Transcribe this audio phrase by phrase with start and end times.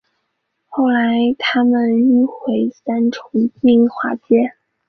[0.65, 4.51] 后来他们迁往三重金华街